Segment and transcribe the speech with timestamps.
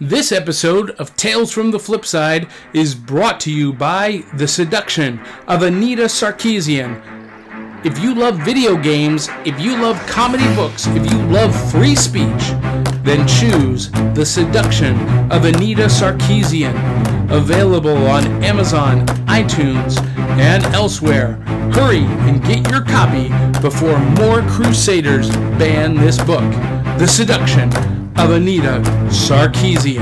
[0.00, 5.18] This episode of Tales from the Flip Side is brought to you by The Seduction
[5.48, 7.00] of Anita Sarkeesian.
[7.82, 12.52] If you love video games, if you love comedy books, if you love free speech,
[13.04, 15.00] then choose The Seduction
[15.32, 16.74] of Anita Sarkeesian.
[17.30, 19.98] Available on Amazon, iTunes,
[20.36, 21.36] and elsewhere.
[21.72, 23.30] Hurry and get your copy
[23.62, 26.44] before more crusaders ban this book.
[26.98, 27.70] The Seduction
[28.18, 30.00] of Anita Sarkeesian.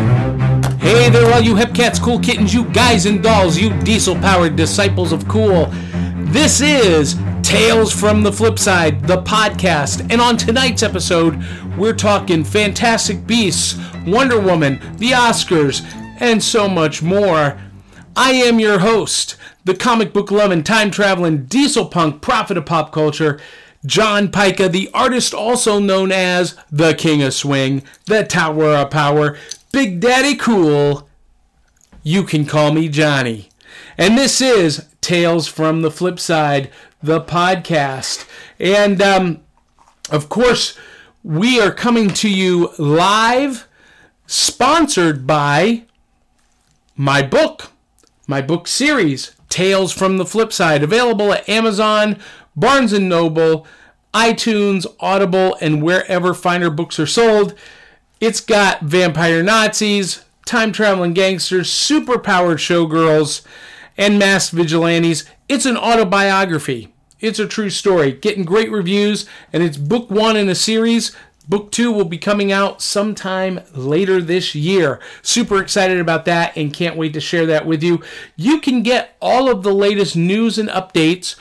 [0.78, 4.54] Hey there, all you hip cats, cool kittens, you guys and dolls, you diesel powered
[4.54, 5.66] disciples of cool.
[6.32, 10.12] This is Tales from the Flip Side, the podcast.
[10.12, 11.44] And on tonight's episode,
[11.76, 13.76] we're talking Fantastic Beasts,
[14.06, 15.82] Wonder Woman, the Oscars,
[16.20, 17.60] and so much more.
[18.14, 22.92] I am your host, the comic book loving, time traveling, diesel punk prophet of pop
[22.92, 23.40] culture.
[23.86, 29.36] John Pyka, the artist also known as the King of Swing, the Tower of Power,
[29.72, 31.08] Big Daddy Cool.
[32.02, 33.48] You can call me Johnny.
[33.98, 36.70] And this is Tales from the Flip Side,
[37.02, 38.26] the podcast.
[38.58, 39.42] And um,
[40.10, 40.78] of course,
[41.22, 43.66] we are coming to you live,
[44.26, 45.84] sponsored by
[46.96, 47.70] my book,
[48.26, 52.18] my book series, Tales from the Flip Side, available at Amazon,
[52.56, 53.66] Barnes and Noble,
[54.12, 57.54] iTunes, Audible, and wherever finer books are sold.
[58.20, 63.42] It's got vampire Nazis, time traveling gangsters, super powered showgirls,
[63.96, 65.24] and masked vigilantes.
[65.48, 66.92] It's an autobiography.
[67.20, 68.12] It's a true story.
[68.12, 71.14] Getting great reviews, and it's book one in a series.
[71.48, 75.00] Book two will be coming out sometime later this year.
[75.22, 78.02] Super excited about that and can't wait to share that with you.
[78.36, 81.36] You can get all of the latest news and updates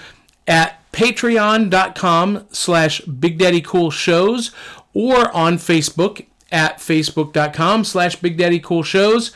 [0.45, 4.51] at patreon.com slash Big Daddy Cool Shows
[4.93, 9.31] or on Facebook at facebook.com slash Big Daddy Cool Shows.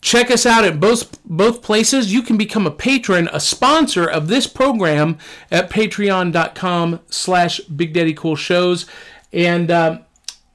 [0.00, 2.12] Check us out at both both places.
[2.12, 5.18] You can become a patron, a sponsor of this program
[5.50, 8.86] at patreon.com slash Big Daddy Cool Shows.
[9.32, 10.00] And uh,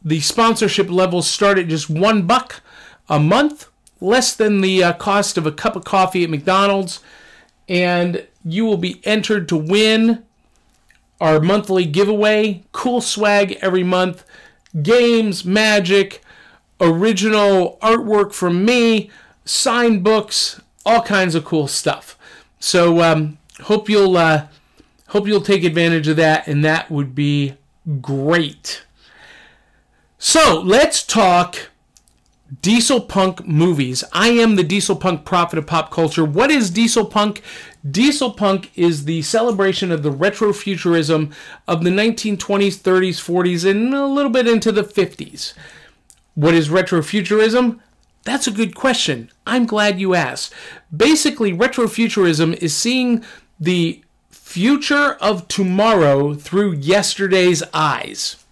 [0.04, 2.62] the sponsorship levels start at just one buck
[3.10, 3.68] a month,
[4.00, 7.02] less than the uh, cost of a cup of coffee at McDonald's.
[7.68, 10.24] And you will be entered to win
[11.20, 12.64] our monthly giveaway.
[12.72, 14.24] Cool swag every month.
[14.82, 16.22] Games, magic,
[16.80, 19.10] original artwork from me,
[19.46, 22.18] signed books, all kinds of cool stuff.
[22.60, 24.48] So um, hope you'll uh,
[25.08, 27.56] hope you'll take advantage of that, and that would be
[28.02, 28.84] great.
[30.18, 31.70] So let's talk
[32.62, 34.04] diesel punk movies.
[34.12, 36.26] I am the diesel punk prophet of pop culture.
[36.26, 37.42] What is diesel punk?
[37.90, 41.34] Diesel punk is the celebration of the retrofuturism
[41.68, 45.54] of the 1920s, 30s, 40s, and a little bit into the 50s.
[46.36, 47.80] What is retrofuturism?
[48.24, 49.32] That's a good question.
[49.48, 50.54] I'm glad you asked.
[50.96, 53.24] Basically, retrofuturism is seeing
[53.60, 58.44] the future of tomorrow through yesterday's eyes.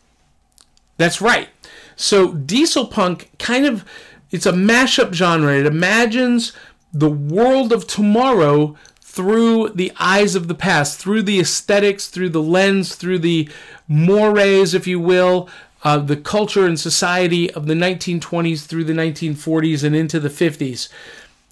[0.98, 1.50] That's right.
[1.96, 3.84] So diesel punk kind of
[4.32, 5.58] it's a mashup genre.
[5.58, 6.54] It imagines
[6.94, 8.76] the world of tomorrow
[9.17, 13.50] through the eyes of the past, through the aesthetics, through the lens, through the
[13.88, 15.50] mores, if you will,
[15.83, 20.88] uh, the culture and society of the 1920s through the 1940s and into the 50s.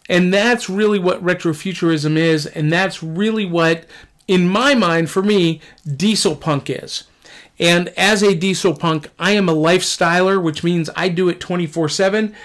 [0.07, 3.85] And that's really what retrofuturism is, and that's really what,
[4.27, 5.59] in my mind, for me,
[5.91, 7.05] diesel punk is.
[7.57, 11.89] And as a diesel punk, I am a lifestyler, which means I do it 24
[11.89, 12.35] 7.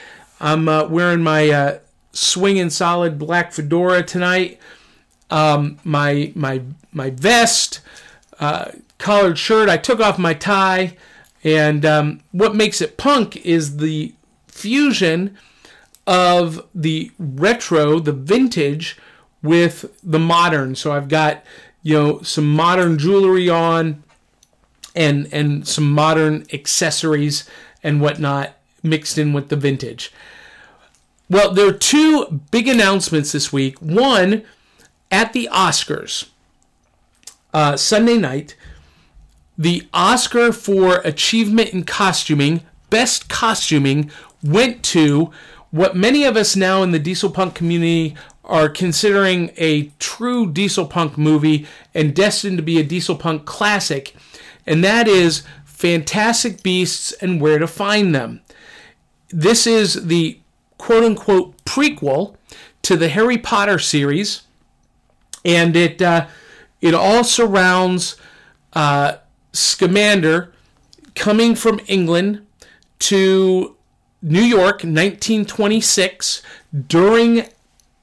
[0.41, 1.79] I'm uh, wearing my uh,
[2.13, 4.59] swinging solid black fedora tonight,
[5.31, 7.81] um, my, my, my vest,
[8.39, 9.69] uh, collared shirt.
[9.69, 10.97] I took off my tie.
[11.43, 14.15] And um, what makes it punk is the
[14.47, 15.37] fusion
[16.07, 18.99] of the retro, the vintage,
[19.43, 20.75] with the modern.
[20.75, 21.43] So I've got,
[21.83, 24.03] you know, some modern jewelry on
[24.95, 27.49] and and some modern accessories
[27.83, 30.13] and whatnot mixed in with the vintage.
[31.29, 33.79] Well, there are two big announcements this week.
[33.81, 34.43] One
[35.11, 36.29] at the Oscars
[37.53, 38.57] uh, Sunday night,
[39.59, 44.11] the Oscar for achievement in costuming, best costuming,
[44.43, 45.31] went to
[45.71, 48.15] what many of us now in the diesel punk community
[48.45, 54.15] are considering a true diesel punk movie and destined to be a diesel punk classic
[54.67, 58.41] and that is Fantastic Beasts and Where to Find Them.
[59.31, 60.39] This is the
[60.79, 62.37] quote unquote prequel
[62.83, 64.43] to the Harry Potter series,
[65.45, 66.27] and it uh,
[66.81, 68.17] it all surrounds
[68.73, 69.17] uh,
[69.53, 70.53] Scamander
[71.15, 72.47] coming from England
[73.01, 73.77] to
[74.23, 76.43] New York, 1926,
[76.87, 77.47] during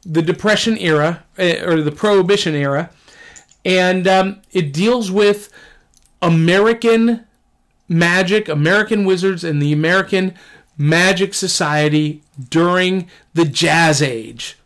[0.03, 2.89] the Depression era eh, or the Prohibition era,
[3.63, 5.51] and um, it deals with
[6.21, 7.25] American
[7.87, 10.33] magic, American wizards, and the American
[10.77, 14.57] magic society during the Jazz Age.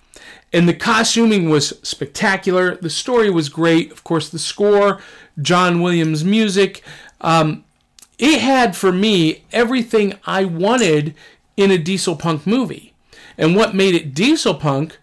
[0.53, 2.75] And the costuming was spectacular.
[2.75, 3.92] The story was great.
[3.92, 5.00] Of course, the score,
[5.42, 6.83] John Williams' music.
[7.21, 7.63] Um,
[8.19, 11.15] it had for me everything I wanted
[11.56, 12.94] in a diesel punk movie.
[13.38, 15.00] And what made it diesel punk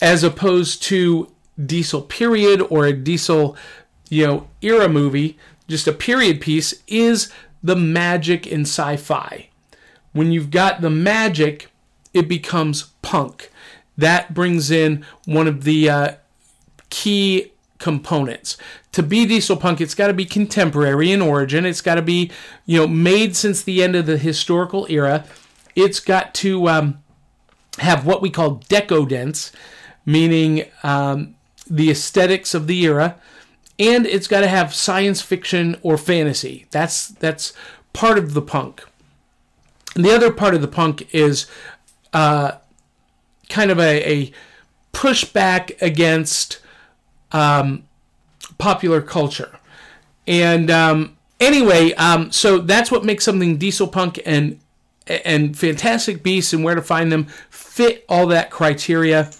[0.00, 1.32] as opposed to
[1.66, 3.56] diesel period or a diesel,
[4.08, 5.38] you know, era movie,
[5.68, 7.32] just a period piece is
[7.62, 9.48] the magic in sci-fi.
[10.12, 11.70] When you've got the magic,
[12.12, 13.50] it becomes punk.
[14.00, 16.14] That brings in one of the uh,
[16.88, 18.56] key components.
[18.92, 21.64] To be diesel punk, it's got to be contemporary in origin.
[21.64, 22.30] It's got to be,
[22.66, 25.24] you know, made since the end of the historical era.
[25.74, 27.02] It's got to um,
[27.78, 29.52] have what we call decadence,
[30.04, 31.36] meaning um,
[31.68, 33.16] the aesthetics of the era,
[33.78, 36.66] and it's got to have science fiction or fantasy.
[36.70, 37.52] That's that's
[37.92, 38.84] part of the punk.
[39.94, 41.46] And the other part of the punk is
[42.12, 42.52] uh,
[43.50, 44.32] kind of a, a
[44.92, 46.60] pushback against
[47.32, 47.84] um,
[48.58, 49.58] popular culture.
[50.26, 54.60] And um, anyway, um, so that's what makes something diesel punk and
[55.06, 59.30] and Fantastic Beasts and where to find them fit all that criteria.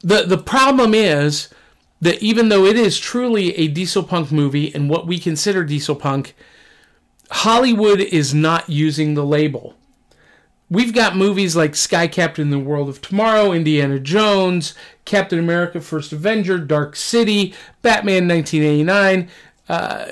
[0.00, 1.48] The the problem is
[2.00, 5.94] that even though it is truly a diesel punk movie and what we consider diesel
[5.94, 6.34] punk,
[7.30, 9.74] Hollywood is not using the label.
[10.72, 14.72] We've got movies like Sky Captain The World of Tomorrow, Indiana Jones,
[15.04, 17.52] Captain America First Avenger, Dark City,
[17.82, 19.28] Batman 1989,
[19.68, 20.06] uh,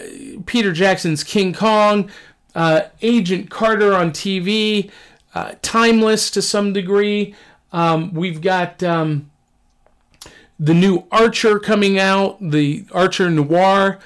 [0.44, 2.10] Peter Jackson's King Kong,
[2.54, 4.90] uh, Agent Carter on TV,
[5.34, 7.34] uh, Timeless to some degree.
[7.72, 9.30] Um, we've got um,
[10.58, 13.98] the new Archer coming out, the Archer Noir,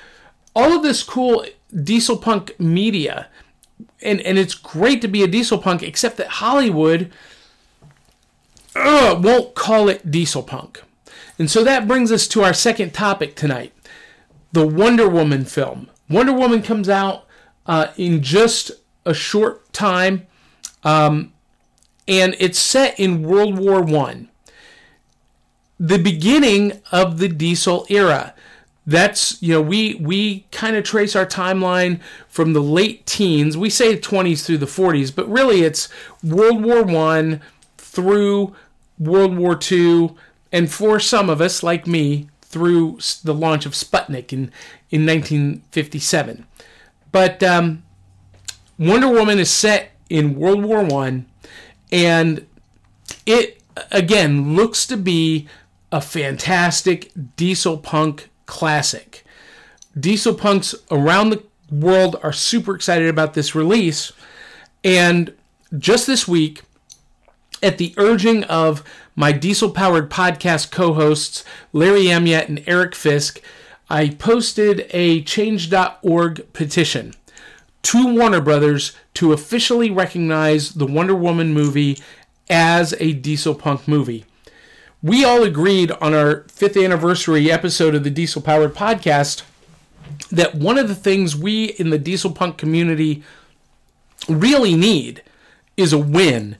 [0.55, 1.45] all of this cool
[1.83, 3.27] diesel punk media.
[4.03, 7.11] And, and it's great to be a diesel punk, except that Hollywood
[8.75, 10.83] uh, won't call it diesel punk.
[11.39, 13.73] And so that brings us to our second topic tonight
[14.53, 15.89] the Wonder Woman film.
[16.09, 17.27] Wonder Woman comes out
[17.67, 18.71] uh, in just
[19.05, 20.27] a short time,
[20.85, 21.33] um,
[22.07, 24.29] and it's set in World War One
[25.79, 28.35] the beginning of the diesel era.
[28.87, 33.57] That's you know we we kind of trace our timeline from the late teens.
[33.57, 35.89] We say 20s through the 40s, but really it's
[36.23, 37.41] World War One
[37.79, 38.55] through
[38.99, 40.17] World War Two,
[40.53, 44.53] and for some of us like me through the launch of Sputnik in
[44.91, 46.47] in 1957.
[47.11, 47.85] But um,
[48.79, 51.25] Wonder Woman is set in World War One,
[51.91, 52.47] and
[53.25, 55.49] it again looks to be
[55.91, 59.25] a fantastic diesel punk classic.
[59.99, 64.13] Diesel punks around the world are super excited about this release.
[64.83, 65.33] And
[65.79, 66.63] just this week,
[67.63, 68.85] at the urging of
[69.17, 73.41] my diesel powered podcast co hosts, Larry Amyett and Eric Fisk,
[73.89, 77.15] I posted a change.org petition
[77.83, 81.99] to Warner Brothers to officially recognize the Wonder Woman movie
[82.49, 84.25] as a diesel punk movie
[85.05, 89.43] we all agreed on our fifth anniversary episode of the Diesel Powered Podcast
[90.31, 93.23] that one of the things we in the diesel punk community
[94.31, 95.23] really need
[95.77, 96.57] is a win.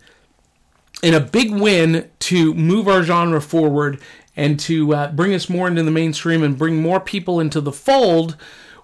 [1.03, 3.99] And a big win to move our genre forward
[4.37, 7.73] and to uh, bring us more into the mainstream and bring more people into the
[7.73, 8.37] fold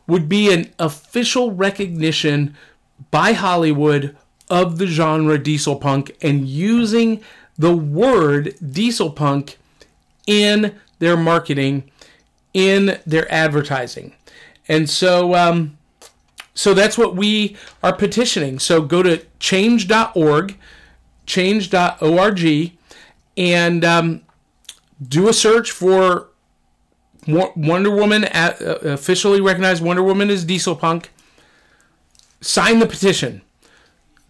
[0.07, 2.57] would be an official recognition
[3.11, 4.17] by Hollywood
[4.49, 7.23] of the genre diesel punk and using
[7.61, 9.59] the word diesel punk
[10.27, 11.91] in their marketing,
[12.55, 14.15] in their advertising.
[14.67, 15.77] And so, um,
[16.55, 18.61] so that's what we are petitioning.
[18.61, 20.57] So go to change.org,
[21.27, 22.73] change.org,
[23.37, 24.23] and um,
[25.07, 26.29] do a search for
[27.29, 31.11] Wonder Woman, uh, officially recognized Wonder Woman as Diesel Punk.
[32.41, 33.43] Sign the petition.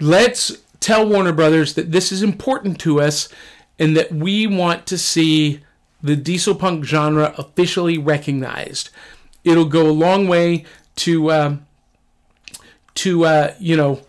[0.00, 3.28] Let's tell Warner Brothers that this is important to us
[3.78, 5.60] and that we want to see
[6.02, 8.90] the diesel punk genre officially recognized.
[9.44, 10.64] It'll go a long way
[10.96, 11.66] to um,
[12.94, 14.02] to uh, you know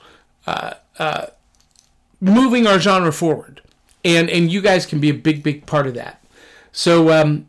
[0.47, 1.27] uh, uh,
[2.19, 3.61] moving our genre forward,
[4.03, 6.23] and and you guys can be a big big part of that.
[6.71, 7.47] So um,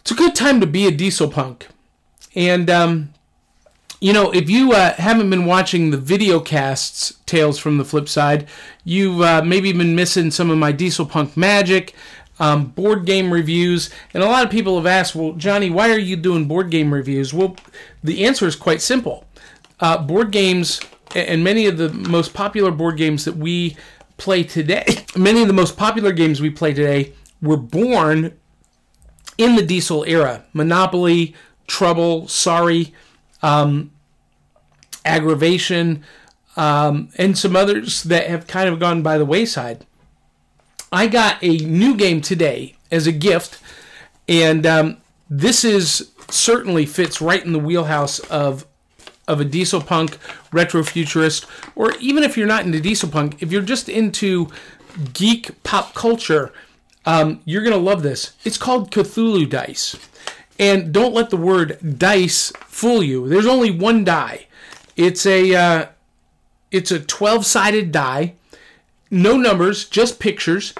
[0.00, 1.68] it's a good time to be a diesel punk,
[2.34, 3.11] and um,
[4.02, 8.08] You know, if you uh, haven't been watching the video casts, Tales from the Flip
[8.08, 8.48] Side,
[8.82, 11.94] you've uh, maybe been missing some of my Diesel Punk magic,
[12.40, 13.90] um, board game reviews.
[14.12, 16.92] And a lot of people have asked, well, Johnny, why are you doing board game
[16.92, 17.32] reviews?
[17.32, 17.54] Well,
[18.02, 19.24] the answer is quite simple.
[19.78, 20.80] Uh, board games,
[21.14, 23.76] and many of the most popular board games that we
[24.16, 24.84] play today,
[25.16, 28.36] many of the most popular games we play today were born
[29.38, 30.44] in the diesel era.
[30.52, 31.36] Monopoly,
[31.68, 32.92] Trouble, Sorry,
[33.42, 33.91] um,
[35.04, 36.04] Aggravation,
[36.56, 39.86] um, and some others that have kind of gone by the wayside.
[40.92, 43.58] I got a new game today as a gift,
[44.28, 44.98] and um,
[45.30, 48.66] this is certainly fits right in the wheelhouse of
[49.28, 50.18] of a diesel punk
[50.52, 54.48] retro futurist, or even if you're not into diesel punk, if you're just into
[55.12, 56.52] geek pop culture,
[57.06, 58.32] um, you're gonna love this.
[58.44, 59.96] It's called Cthulhu Dice,
[60.58, 63.28] and don't let the word dice fool you.
[63.28, 64.46] There's only one die.
[64.96, 65.86] It's a uh,
[66.70, 68.34] it's a 12 sided die,
[69.10, 70.74] no numbers, just pictures,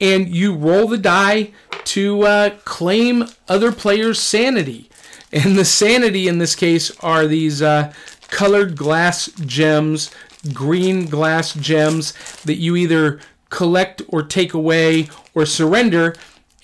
[0.00, 1.52] and you roll the die
[1.84, 4.90] to uh, claim other players' sanity.
[5.32, 7.92] And the sanity in this case are these uh,
[8.28, 10.10] colored glass gems,
[10.52, 12.12] green glass gems
[12.44, 13.20] that you either
[13.50, 16.14] collect or take away or surrender.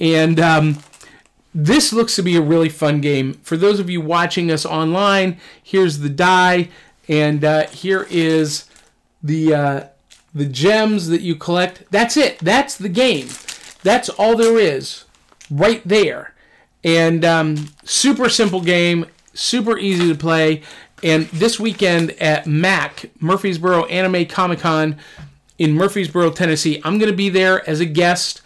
[0.00, 0.78] And um,
[1.54, 3.34] this looks to be a really fun game.
[3.42, 6.68] For those of you watching us online, here's the die,
[7.08, 8.68] and uh, here is
[9.22, 9.84] the uh,
[10.34, 11.84] the gems that you collect.
[11.90, 12.38] That's it.
[12.38, 13.28] That's the game.
[13.82, 15.04] That's all there is,
[15.50, 16.34] right there.
[16.82, 20.62] And um, super simple game, super easy to play.
[21.02, 24.96] And this weekend at MAC, Murfreesboro Anime Comic Con
[25.58, 28.40] in Murfreesboro, Tennessee, I'm going to be there as a guest.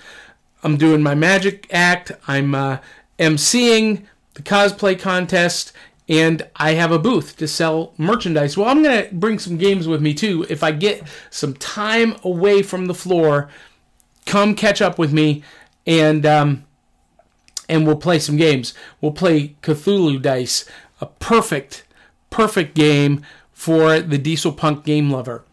[0.63, 2.13] I'm doing my magic act.
[2.27, 2.79] I'm uh,
[3.19, 5.73] emceeing the cosplay contest,
[6.09, 8.57] and I have a booth to sell merchandise.
[8.57, 10.47] Well, I'm going to bring some games with me too.
[10.49, 13.49] If I get some time away from the floor,
[14.25, 15.43] come catch up with me,
[15.87, 16.65] and um,
[17.69, 18.75] and we'll play some games.
[19.01, 20.65] We'll play Cthulhu Dice,
[21.01, 21.85] a perfect,
[22.31, 23.23] perfect game
[23.53, 25.45] for the Diesel Punk game lover.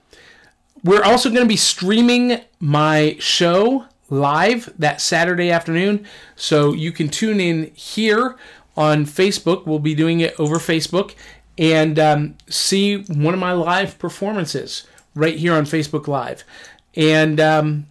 [0.83, 7.09] We're also going to be streaming my show live that Saturday afternoon, so you can
[7.09, 8.37] tune in here
[8.77, 9.65] on Facebook.
[9.65, 11.15] We'll be doing it over Facebook
[11.57, 16.43] and um, see one of my live performances right here on Facebook Live.
[16.95, 17.87] And um,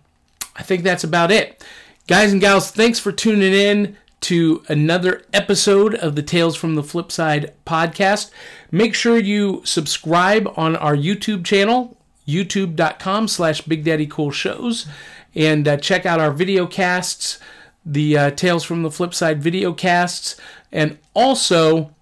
[0.56, 1.64] I think that's about it.
[2.06, 6.82] Guys and gals, thanks for tuning in to another episode of the Tales from the
[6.82, 8.30] Flip Side podcast.
[8.70, 14.86] Make sure you subscribe on our YouTube channel, youtube.com slash Big Daddy Cool Shows,
[15.34, 17.38] and uh, check out our video casts,
[17.84, 20.36] the uh, Tales from the Flip Side video casts,
[20.72, 21.94] and also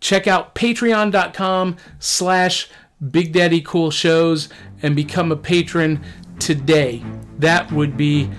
[0.00, 2.68] check out patreon.com slash
[3.10, 4.48] Big Daddy Cool Shows
[4.82, 6.04] and become a patron
[6.38, 7.02] today.
[7.38, 8.30] That would be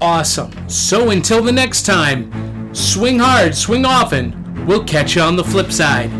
[0.00, 0.68] awesome.
[0.68, 4.66] So until the next time, swing hard, swing often.
[4.66, 6.10] We'll catch you on the flip side.